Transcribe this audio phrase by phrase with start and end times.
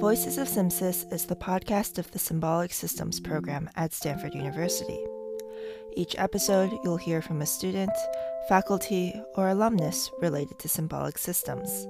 [0.00, 4.96] Voices of SimSys is the podcast of the Symbolic Systems program at Stanford University.
[5.96, 7.90] Each episode, you'll hear from a student,
[8.48, 11.88] faculty, or alumnus related to symbolic systems,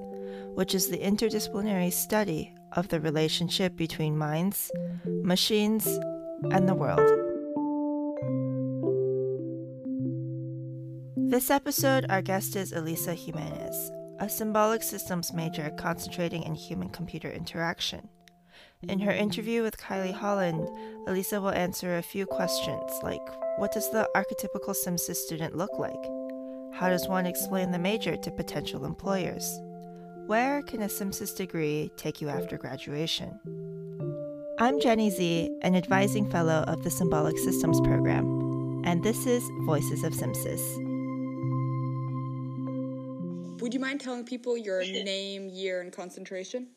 [0.55, 4.71] which is the interdisciplinary study of the relationship between minds,
[5.05, 5.85] machines,
[6.49, 7.07] and the world.
[11.15, 17.31] This episode, our guest is Elisa Jimenez, a symbolic systems major concentrating in human computer
[17.31, 18.07] interaction.
[18.87, 20.67] In her interview with Kylie Holland,
[21.07, 23.21] Elisa will answer a few questions like
[23.57, 26.03] What does the archetypical SimSys student look like?
[26.73, 29.59] How does one explain the major to potential employers?
[30.27, 33.39] Where can a SimSys degree take you after graduation?
[34.59, 40.03] I'm Jenny Z, an advising fellow of the Symbolic Systems program, and this is Voices
[40.03, 40.88] of SimSys.
[43.89, 46.67] Mind telling people your name, year, and concentration?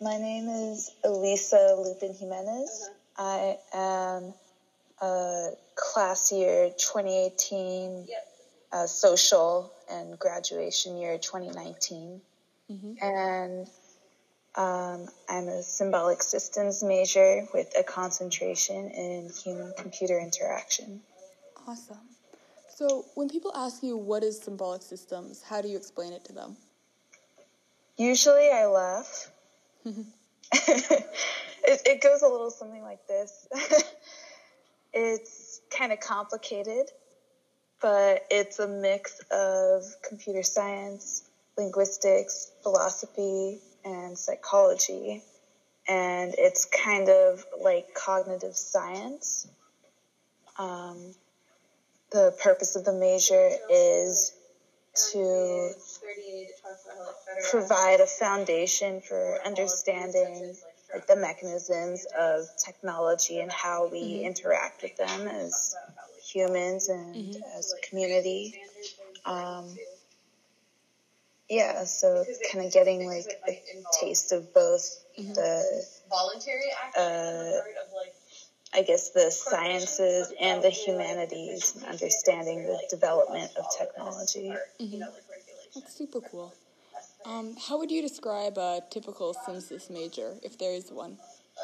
[0.00, 2.90] My name is Elisa Lupin Jimenez.
[3.16, 4.34] I am
[5.00, 8.08] a class year 2018
[8.72, 12.20] uh, social and graduation year 2019.
[13.00, 13.68] And
[14.56, 21.02] um, I'm a symbolic systems major with a concentration in human computer interaction.
[21.68, 21.98] Awesome.
[22.76, 26.32] So, when people ask you what is symbolic systems, how do you explain it to
[26.32, 26.56] them?
[27.96, 29.30] Usually I laugh.
[29.86, 31.06] it,
[31.64, 33.46] it goes a little something like this.
[34.92, 36.90] it's kind of complicated,
[37.80, 41.22] but it's a mix of computer science,
[41.56, 45.22] linguistics, philosophy, and psychology.
[45.86, 49.46] And it's kind of like cognitive science.
[50.58, 51.14] Um,
[52.12, 54.32] the purpose of the major is
[55.12, 55.70] to
[57.50, 60.54] provide a foundation for understanding
[60.92, 65.74] like the mechanisms of technology and how we interact with them as
[66.24, 68.54] humans and as a community.
[69.24, 69.76] Um,
[71.50, 73.62] yeah, so kind of getting like a
[74.00, 77.93] taste of both the voluntary action uh, part of like
[78.74, 84.52] I guess the sciences and the humanities, understanding the development of technology.
[84.78, 85.74] you know like regulations.
[85.74, 86.52] That's super cool.
[87.24, 91.18] Um, how would you describe a typical SimSys major, if there is one?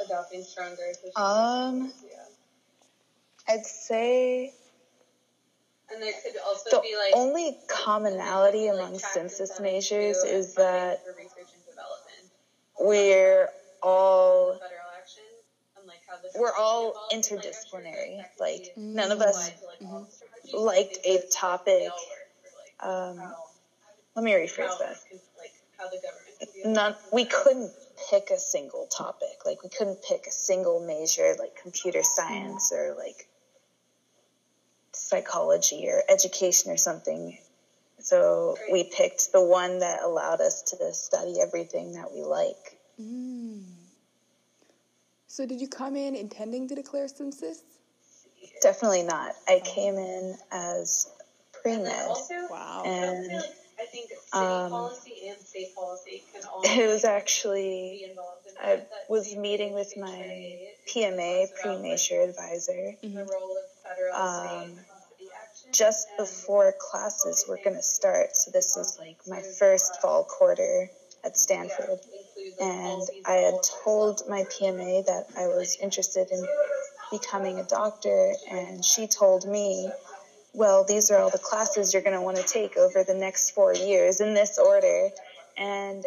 [0.07, 0.83] adopting stronger
[1.17, 1.93] Um.
[3.49, 4.53] I'd say
[5.93, 11.05] and there could also the be like the only commonality among SimSys majors is that
[11.05, 12.31] for research and development
[12.79, 13.49] we're
[13.83, 15.25] all federal action
[15.77, 18.25] and like how this we're all involves, like, I'm sure that interdisciplinary.
[18.39, 20.55] Like none of us to, like, all strategies.
[20.55, 21.75] liked a topic.
[21.75, 21.97] they all work
[22.81, 23.35] for, like, Um,
[24.17, 24.89] let me rephrase that.
[24.91, 27.73] this can- like, how the government can be Not we couldn't
[28.11, 29.45] pick a single topic.
[29.45, 33.29] Like we couldn't pick a single major like computer science or like
[34.93, 37.39] psychology or education or something.
[38.01, 42.79] So we picked the one that allowed us to study everything that we like.
[42.99, 43.80] Mm.
[45.33, 47.59] So, did you come in intending to declare SimSys?
[48.63, 49.33] Definitely not.
[49.47, 51.07] I came in as
[51.63, 52.05] pre And med.
[52.09, 52.83] also, Wow.
[52.85, 53.45] I would And like,
[53.79, 58.49] I think city um, policy and state policy can all it was be actually involved
[58.49, 58.91] in I that.
[58.91, 62.97] That was meeting with my PMA talks pre like, major advisor.
[63.01, 64.77] The role of federal, Um, state, and
[65.17, 65.73] city action.
[65.73, 68.37] just before classes were going to start.
[68.37, 70.91] So this is like my first fall quarter
[71.23, 72.01] at Stanford.
[72.61, 73.55] And I had
[73.85, 76.47] told my PMA that I was interested in
[77.11, 79.91] becoming a doctor, and she told me,
[80.53, 83.53] well, these are all the classes you're going to want to take over the next
[83.53, 85.09] four years in this order.
[85.57, 86.05] And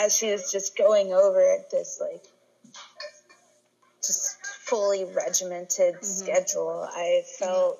[0.00, 2.24] as she was just going over this, like,
[4.02, 6.04] just fully regimented mm-hmm.
[6.04, 7.44] schedule, I mm-hmm.
[7.44, 7.78] felt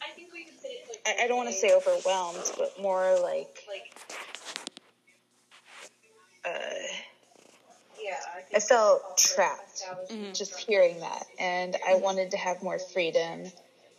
[0.00, 3.18] I think we could say like I, I don't want to say overwhelmed, but more
[3.22, 3.94] like like
[6.44, 6.50] uh,
[8.02, 8.14] yeah.
[8.56, 12.02] I, felt trapped establishing just hearing that, and I mm-hmm.
[12.02, 13.50] wanted to have more freedom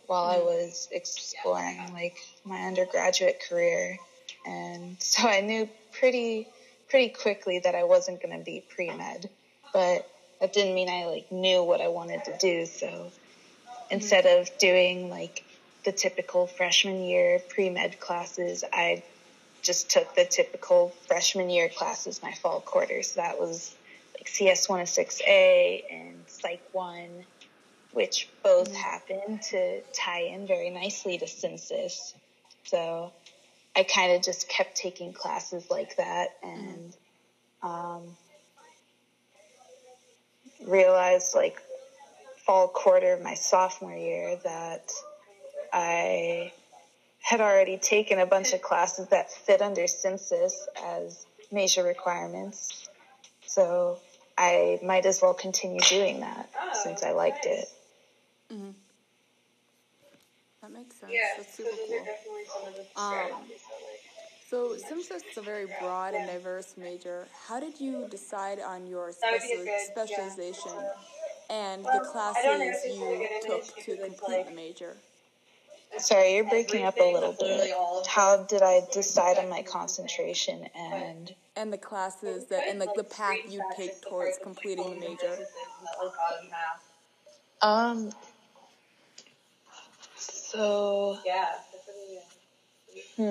[0.06, 0.46] while I mm-hmm.
[0.46, 3.98] was exploring like my undergraduate career,
[4.46, 6.48] and so I knew pretty
[6.88, 9.28] pretty quickly that I wasn't going to be pre med,
[9.72, 10.10] but
[10.40, 12.66] that didn't mean I like knew what I wanted to do.
[12.66, 13.10] So
[13.90, 15.44] instead of doing like
[15.84, 19.02] the typical freshman year pre med classes, I
[19.62, 23.02] just took the typical freshman year classes my fall quarter.
[23.02, 23.74] So that was
[24.18, 27.08] like CS 106A and Psych 1,
[27.92, 32.14] which both happen to tie in very nicely to SimSys.
[32.64, 33.12] So
[33.76, 36.96] I kind of just kept taking classes like that and
[37.62, 38.02] um,
[40.66, 41.62] realized like
[42.44, 44.90] fall quarter of my sophomore year that
[45.72, 46.52] I
[47.20, 52.88] had already taken a bunch of classes that fit under SimSys as major requirements.
[53.46, 53.98] So
[54.38, 57.58] I might as well continue doing that Oh, since I liked nice.
[57.58, 57.68] it.
[60.62, 61.12] That makes sense.
[61.12, 61.96] Yeah, That's so super those cool.
[61.96, 64.00] are definitely some of the Um, strategies that like
[64.50, 69.12] So, since it's a very broad and diverse major, how did you decide on your
[69.20, 69.92] That would be a speci- good- yeah.
[69.92, 70.90] specialization
[71.50, 74.52] and Well, the classes don't know if it's you really took to complete like- the
[74.52, 74.96] major?
[75.96, 77.70] Sorry, you're breaking up a little bit.
[78.06, 83.04] How did I decide on my concentration and And the classes that and like the
[83.04, 85.38] path you take towards completing the major.
[87.62, 88.10] um
[90.16, 91.46] so Yeah,
[93.16, 93.22] hmm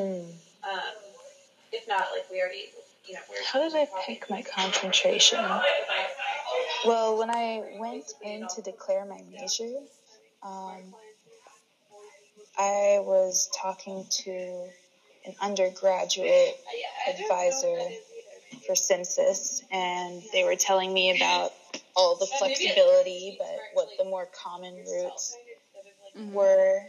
[0.63, 0.79] um,
[1.71, 2.65] if not, like we already,
[3.05, 3.19] you know,
[3.51, 5.39] how did I pick my concentration?
[6.85, 9.69] Well, when I went in to declare my major,
[10.43, 10.93] um,
[12.57, 14.67] I was talking to
[15.25, 16.55] an undergraduate
[17.07, 17.77] advisor
[18.65, 21.51] for SimSys, and they were telling me about
[21.95, 25.35] all the flexibility, but what the more common routes
[26.31, 26.79] were,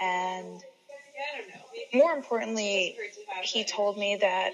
[0.00, 2.00] and I don't know.
[2.00, 2.96] more importantly,
[3.42, 4.52] he told me that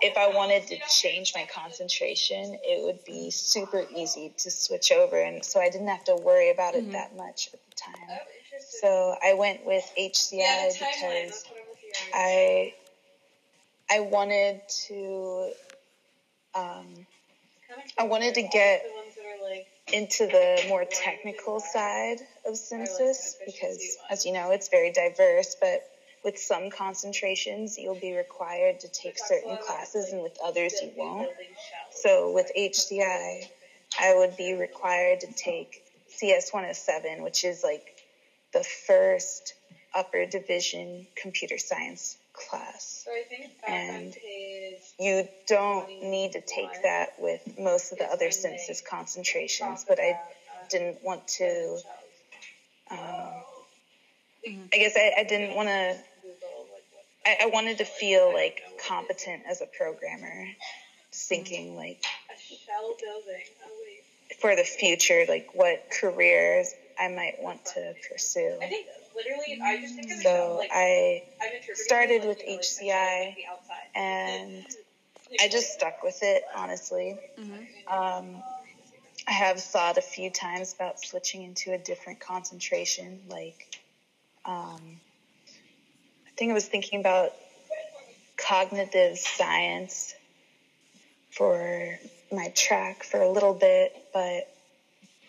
[0.00, 5.20] if I wanted to change my concentration, it would be super easy to switch over,
[5.20, 6.92] and so I didn't have to worry about it mm-hmm.
[6.92, 8.18] that much at the time.
[8.80, 11.44] So I went with HCI because
[12.14, 12.74] I
[13.90, 15.50] I wanted to
[16.54, 17.06] um,
[17.98, 22.54] I wanted to get The ones that are like, into the more technical side of
[22.54, 25.56] SimSys because, as you know, it's very diverse.
[25.60, 25.88] But
[26.24, 31.28] with some concentrations, you'll be required to take certain classes, and with others, you won't.
[31.90, 33.48] So with HCI,
[34.00, 37.97] I would be required to take CS 107, which is like
[38.52, 39.54] the first
[39.94, 43.04] upper division computer science class.
[43.04, 44.14] so I think back And.
[44.98, 50.18] You don't need to take that with most of the other SimSys concentrations, but I
[50.70, 51.78] didn't want to.
[52.90, 52.98] Um,
[54.72, 55.96] I guess I, I didn't want to.
[57.26, 60.46] I, I wanted to feel like competent as a programmer,
[61.12, 63.42] thinking like A shell building.
[63.64, 63.78] Oh
[64.40, 68.58] for the future, like what careers I might want to pursue.
[68.60, 71.22] I think literally, I just think of So like I
[71.74, 73.36] started with like, HCI like
[73.94, 74.66] the and
[75.40, 77.18] I just stuck with it, honestly.
[77.86, 78.42] Um,
[79.26, 83.20] I have thought a few times about switching into a different concentration.
[83.28, 83.80] Like,
[84.44, 84.80] um,
[86.26, 87.32] I think I was thinking about
[88.36, 90.14] cognitive science
[91.30, 91.98] for
[92.32, 94.48] my track for a little bit, but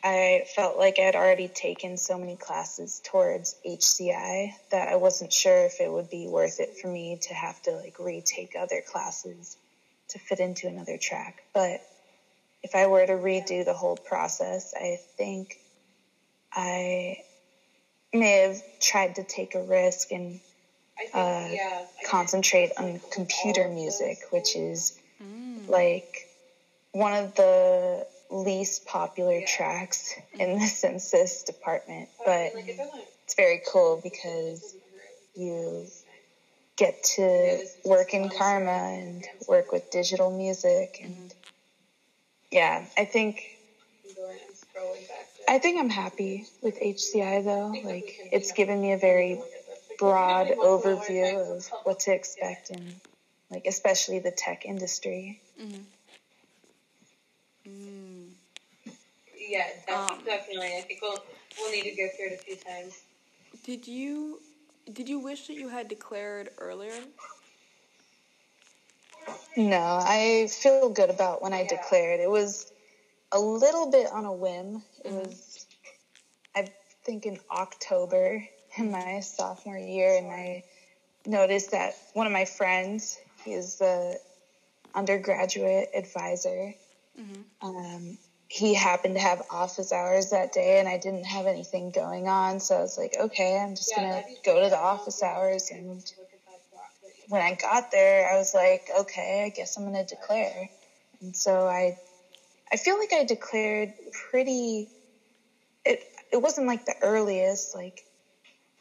[0.04, 5.34] I felt like I had already taken so many classes towards HCI that I wasn't
[5.34, 8.81] sure if it would be worth it for me to have to like retake other
[8.81, 9.57] classes
[10.10, 11.44] to fit into another track.
[11.54, 11.81] But
[12.63, 15.60] if I were to redo the whole process, I think
[16.54, 17.18] I
[18.13, 20.40] may have tried to take a risk and
[20.98, 21.86] I think, uh, yeah.
[22.06, 24.97] Concentrate on computer music, which is
[25.68, 26.28] like
[26.92, 32.09] one of the least popular tracks in the SimSys department.
[32.19, 33.02] Oh, but it doesn't.
[33.24, 34.76] it's very cool because
[35.36, 35.86] you
[36.80, 41.28] get to work in CCRMA and work with digital music and mm-hmm.
[42.52, 43.44] yeah i think
[44.07, 45.52] I'm going, I'm scrolling back to.
[45.52, 49.42] i think i'm happy with hci though like it's given me a very
[49.98, 52.95] broad overview of what to expect in
[53.52, 55.81] like especially the tech industry mm-hmm.
[57.68, 57.98] Mm-hmm.
[59.49, 60.77] Yeah, Um, definitely.
[60.77, 61.18] I think we'll
[61.57, 63.01] we'll need to go through it a few times.
[63.65, 64.39] Did you
[64.94, 66.94] did you wish that you had declared earlier?
[69.57, 72.71] no i feel good about when i declared it was
[73.31, 75.65] a little bit on a whim it was
[76.56, 76.65] i
[77.03, 78.44] think in october
[78.77, 80.63] in my sophomore year and i
[81.25, 84.19] noticed that one of my friends he is the
[84.95, 86.73] undergraduate advisor
[87.61, 88.18] um,
[88.49, 92.59] he happened to have office hours that day and i didn't have anything going on
[92.59, 96.03] so i was like okay i'm just gonna go to the office hours and
[97.29, 100.68] when I got there, I was like, okay, I guess I'm gonna declare.
[101.21, 101.95] And so I,
[102.71, 103.94] I feel like I declared
[104.31, 104.87] pretty.
[105.85, 107.75] It it wasn't like the earliest.
[107.75, 108.03] Like,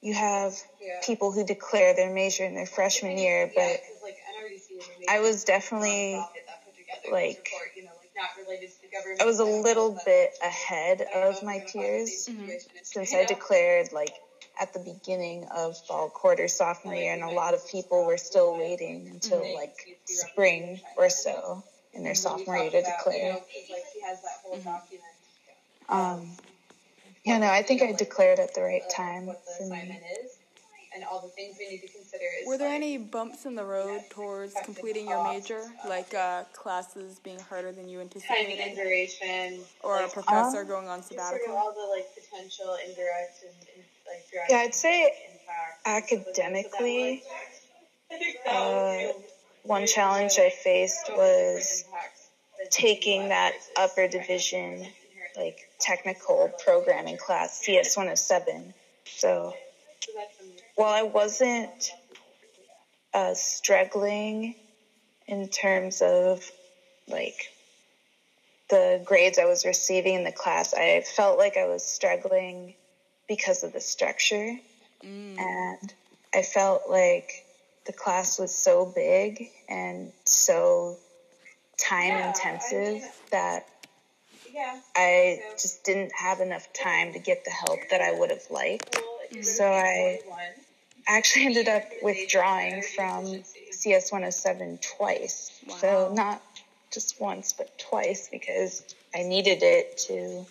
[0.00, 1.00] you have Yeah.
[1.04, 4.88] people who declare their major in their freshman year, Yeah, but 'cause, like NRDC is
[5.06, 8.30] a I was definitely nonprofit that put together this like- report, you know, like not
[8.38, 8.77] related to
[9.21, 12.28] I was a little bit ahead of my peers
[12.83, 14.14] since I declared like
[14.61, 18.57] at the beginning of fall quarter sophomore year, and a lot of people were still
[18.57, 19.75] waiting until like
[20.05, 21.62] spring or so
[21.93, 23.38] in their sophomore year to declare.
[25.88, 26.28] Um,
[27.25, 30.00] yeah, no, I think I declared at the right time for me.
[30.99, 33.55] And all the things we need to consider is Were there like, any bumps in
[33.55, 38.43] the road towards completing your major, like uh, classes being harder than you anticipated?
[38.43, 41.57] timing and anticipated, duration, or a professor Um, going on just sort of sabbatical?
[41.57, 45.12] all the like potential indirect and, and like direct Yeah, I'd say
[45.87, 47.23] academically,
[48.11, 49.12] So uh,
[49.62, 51.85] one challenge I faced was
[52.71, 54.85] taking that upper division,
[55.37, 58.75] like technical programming class, CS 107.
[59.05, 59.55] So
[60.78, 61.90] while I wasn't
[63.12, 64.54] uh, struggling
[65.26, 66.49] in terms of
[67.08, 67.50] like
[68.70, 72.75] the grades I was receiving in the class, I felt like I was struggling
[73.26, 74.56] because of the structure.
[75.38, 75.92] And
[76.32, 77.44] I felt like
[77.87, 80.97] the class was so big and so
[81.76, 83.66] time intensive that
[84.54, 84.78] yeah.
[84.94, 88.97] I just didn't have enough time to get the help that I would have liked.
[89.42, 90.20] So I
[91.09, 95.61] actually ended up withdrawing from CS 107 twice.
[95.79, 96.43] So not
[96.93, 98.83] just once, but twice because
[99.15, 100.47] I needed it to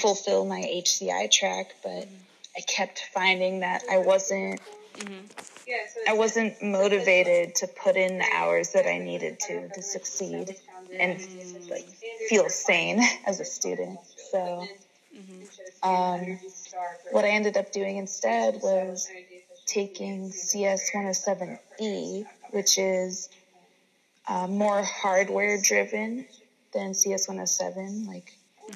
[0.00, 2.08] fulfill my HCI track, but
[2.56, 4.60] I kept finding that I wasn't
[4.98, 5.26] mm-hmm.
[5.66, 9.82] Yeah, so I wasn't motivated to put in the hours that I needed to to
[9.82, 10.54] succeed
[10.96, 11.70] and mm-hmm.
[11.70, 11.88] like
[12.28, 13.98] feel sane as a student.
[14.30, 14.68] So
[15.14, 15.88] mm-hmm.
[15.88, 16.38] um,
[17.10, 19.08] what I ended up doing instead was
[19.66, 23.28] taking CS 107E, which is
[24.28, 26.26] uh, more hardware driven
[26.72, 28.06] than CS 107.
[28.06, 28.32] Like,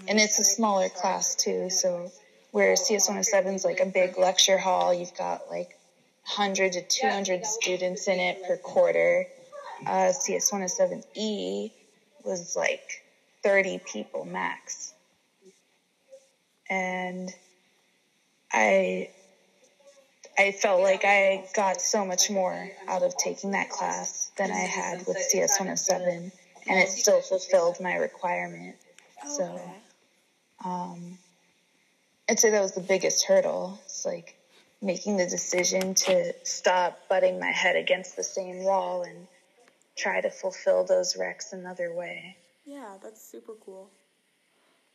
[0.08, 1.70] and it's a smaller class too.
[1.70, 2.10] So
[2.50, 5.78] where CS 107 is like a big lecture hall, you've got like
[6.36, 9.26] 100 to 200 students in it per quarter.
[9.86, 11.70] Uh, CS 107E
[12.24, 13.02] was like
[13.42, 14.92] 30 people max.
[16.68, 17.32] And
[18.52, 19.10] I
[20.40, 24.60] I felt like I got so much more out of taking that class than I
[24.60, 26.32] had with CS 107
[26.66, 28.76] and it still fulfilled my requirement.
[29.26, 29.60] So
[30.64, 31.18] um,
[32.26, 33.78] I'd say that was the biggest hurdle.
[33.84, 34.34] It's like
[34.80, 39.26] making the decision to stop butting my head against the same wall and
[39.94, 42.34] try to fulfill those recs another way.
[42.64, 43.90] Yeah, that's super cool.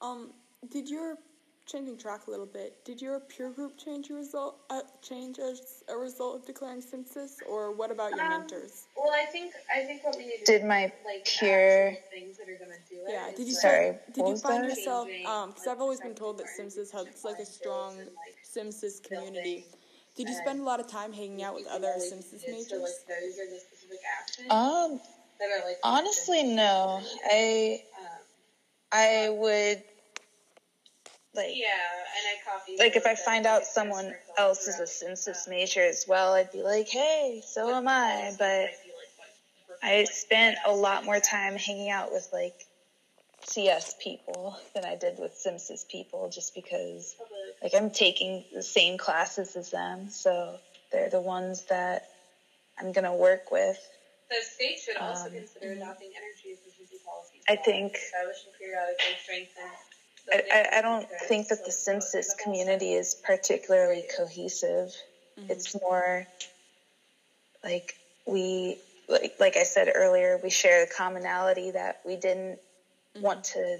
[0.02, 0.32] Um,
[0.72, 1.18] did your
[1.66, 2.84] changing track a little bit?
[2.86, 4.62] Did your peer group change your result?
[4.70, 8.86] Uh, change as a result of declaring SimSys, or what about your Um, mentors?
[8.96, 11.98] Well, I think I think what we need to Did do my is, like peer-
[12.12, 13.12] things that are gonna do it.
[13.12, 14.70] Yeah, did you like, Sorry, start, did you find that?
[14.70, 15.08] yourself?
[15.26, 18.08] Um, because I've always been told that Simsys has like a strong
[18.44, 19.66] Simsys community.
[20.16, 22.72] Did you spend a lot of time hanging out with other like, Simsys So majors?
[22.72, 25.02] like those are the specific actions Um,
[25.40, 27.02] that are like honestly, no.
[27.26, 28.08] I Um,
[28.92, 29.84] I would
[31.36, 32.76] like yeah, and I copy.
[32.78, 36.62] like if I find out someone else is a um, major as well, I'd be
[36.62, 38.34] like, hey, so am I.
[38.38, 38.70] But
[39.84, 42.56] I spent a lot more time hanging out with like
[43.44, 47.16] CS people than I did with Simsys people just because
[47.62, 50.58] like I'm taking the same classes as them, so
[50.92, 52.08] they're the ones that
[52.80, 53.78] I'm gonna work with.
[54.30, 57.44] The state should also Um, consider adopting energy efficiency policies.
[57.48, 59.72] I think- establish and periodically strengthen.
[60.32, 64.94] I, I, don't think that the SimSys community is particularly cohesive.
[65.40, 65.52] Mm-hmm.
[65.52, 66.26] It's more
[67.64, 68.78] like we,
[69.08, 73.22] like, like I said earlier, we share a commonality that we didn't mm-hmm.
[73.22, 73.80] want to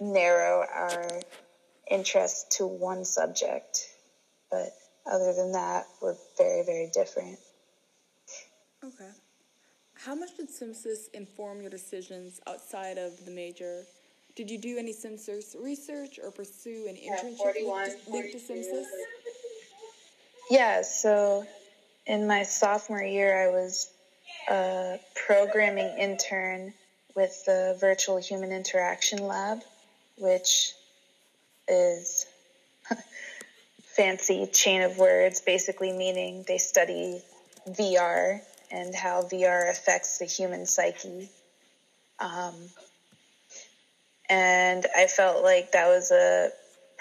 [0.00, 1.20] narrow our
[1.90, 3.88] interest to one subject.
[4.50, 4.72] But
[5.10, 7.38] other than that, we're very, very different.
[8.84, 9.10] Okay.
[9.94, 13.84] How much did Simsys inform your decisions outside of the major?
[14.40, 18.32] Did you do any Simsys research or pursue an Yeah, internship 41, linked to, linked
[18.32, 18.86] to 42, Simsys?
[20.48, 21.44] Yeah, so
[22.06, 23.90] in my sophomore year, I was
[24.48, 26.72] a programming intern
[27.14, 29.60] with the Virtual Human Interaction Lab,
[30.16, 30.72] which
[31.68, 32.24] is
[33.94, 37.20] fancy chain of words, basically meaning they study
[37.68, 41.28] VR and how VR affects the human psyche.
[42.18, 42.54] Um,
[44.30, 46.50] and I felt like that was a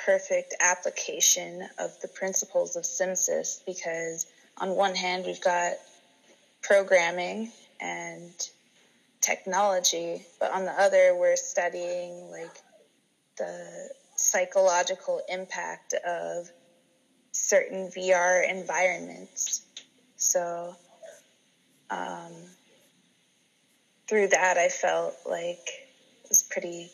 [0.04, 4.26] perfect application of the principles of Simsys because
[4.58, 5.74] on one hand we've got
[6.62, 8.34] programming and
[9.22, 12.62] technology, but on the other, we're studying like
[13.38, 16.50] the psychological impact of
[17.32, 19.62] certain VR environments.
[20.18, 20.76] So,
[21.90, 22.34] um,
[24.08, 25.60] through that, I felt like
[26.24, 26.92] it was pretty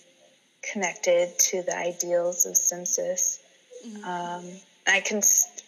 [0.72, 3.40] connected to the ideals of Simsys.
[3.86, 4.04] Mm-hmm.
[4.04, 4.46] Um,
[4.88, 5.22] I can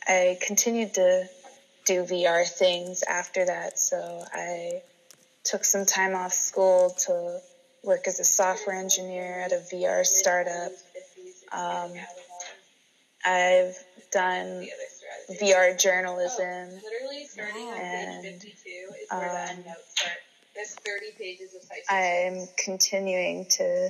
[0.08, 1.28] I continued to
[1.86, 4.82] do VR things after that, so I
[5.44, 7.40] took some time off school to
[7.84, 10.72] work as a software engineer at a VR startup.
[11.52, 11.94] Um,
[13.26, 13.78] I've
[14.12, 14.68] done
[15.42, 16.80] VR journalism.
[17.76, 18.46] and,
[19.12, 19.64] um,
[21.90, 23.90] I'm continuing to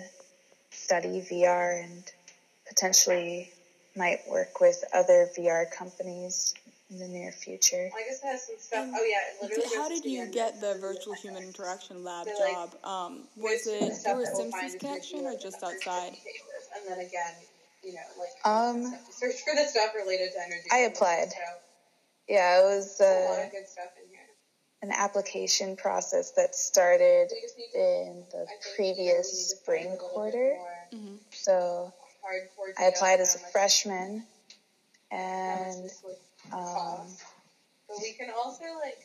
[0.88, 2.04] study VR and
[2.66, 3.52] potentially
[3.98, 6.54] might work with other VR companies
[6.90, 7.90] in the near future.
[7.94, 8.88] I guess it has some stuff.
[8.96, 9.70] oh yeah, literally.
[9.76, 12.74] How did you get the virtual human interaction lab job?
[12.86, 16.14] Um, was it through a Simsys connection or just outside?
[16.76, 17.36] And then again,
[17.84, 20.70] you know, like um, search for the stuff related to energy.
[20.72, 21.32] I applied.
[21.32, 21.38] So,
[22.30, 24.22] yeah, it was uh, a lot of good stuff in here.
[24.84, 27.30] An application process that started
[27.76, 28.46] in the
[28.78, 30.56] previous spring quarter.
[30.94, 31.16] Mm-hmm.
[31.32, 31.94] So
[32.78, 34.26] I applied as a freshman,
[35.12, 35.90] and
[36.54, 37.08] um,
[37.88, 38.98] but we can also like.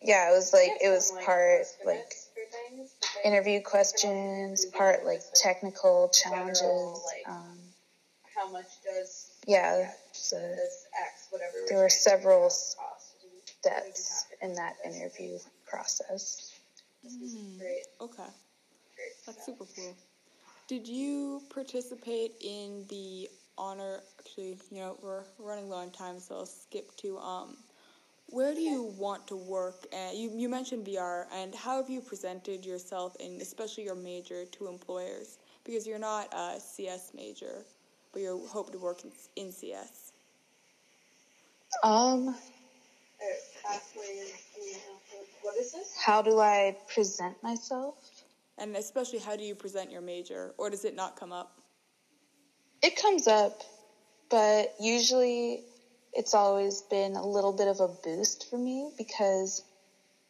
[0.00, 2.14] Yeah, it was like it was part like
[3.24, 6.62] interview questions, part like technical challenges.
[6.62, 7.58] Like um,
[8.36, 10.36] how much does yeah, so
[11.68, 16.52] there were several steps in that interview process.
[17.06, 17.60] Mm,
[18.02, 18.30] okay,
[19.26, 19.96] that's super cool.
[20.68, 24.02] Did you participate in the honor?
[24.20, 27.56] Actually, you know, we're running low on time, so I'll skip to um,
[28.26, 29.86] where do you want to work?
[29.90, 34.44] Uh, you, you mentioned VR, and how have you presented yourself, and especially your major,
[34.44, 35.38] to employers?
[35.64, 37.64] Because you're not a CS major,
[38.12, 40.12] but you hope to work in, in CS.
[41.82, 42.36] Um,
[45.40, 45.96] what is this?
[45.96, 47.94] How do I present myself?
[48.58, 51.60] And especially, how do you present your major, or does it not come up?
[52.82, 53.62] It comes up,
[54.30, 55.62] but usually
[56.12, 59.62] it's always been a little bit of a boost for me because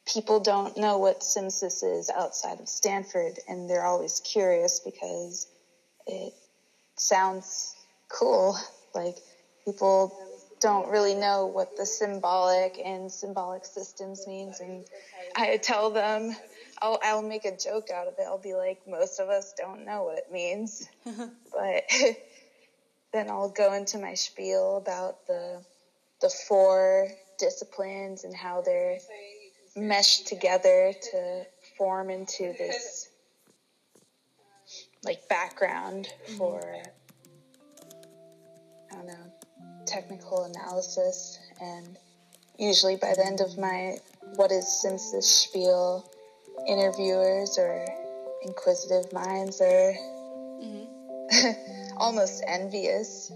[0.07, 5.47] people don't know what Simsys is outside of Stanford, and they're always curious because
[6.07, 6.35] it
[6.97, 7.75] sounds
[8.09, 8.57] cool.
[8.95, 9.17] Like
[9.65, 10.15] people
[10.61, 14.85] don't really know what the symbolic and symbolic systems means, and
[15.37, 16.35] I tell them
[16.81, 18.25] I'll, I'll make a joke out of it.
[18.27, 20.89] I'll be like, most of us don't know what it means.
[21.05, 21.85] but
[23.13, 25.63] then I'll go into my spiel about the,
[26.21, 28.99] the four disciplines and how they're
[29.77, 31.45] meshed together to
[31.77, 33.09] form into this
[35.05, 36.37] like background mm-hmm.
[36.37, 36.83] for
[38.91, 39.33] I don't know
[39.87, 41.97] technical analysis and
[42.59, 43.97] usually by the end of my
[44.35, 46.11] what is Simsys spiel
[46.67, 47.87] interviewers or
[48.43, 49.93] inquisitive minds are
[50.63, 51.97] mm-hmm.
[51.99, 53.31] almost envious